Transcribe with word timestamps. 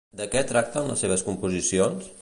De 0.21 0.25
què 0.35 0.41
tracten 0.51 0.89
les 0.93 1.05
seves 1.05 1.25
composicions? 1.29 2.11